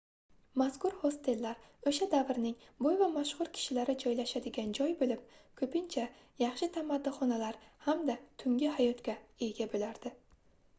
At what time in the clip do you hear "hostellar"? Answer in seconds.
1.01-1.59